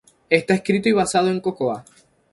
[0.31, 1.85] Está escrito y basado en Cocoa.